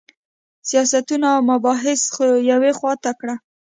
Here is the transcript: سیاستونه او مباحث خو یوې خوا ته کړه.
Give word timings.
سیاستونه 0.69 1.27
او 1.35 1.41
مباحث 1.51 2.01
خو 2.13 2.25
یوې 2.51 2.71
خوا 2.77 2.93
ته 3.03 3.11
کړه. 3.19 3.35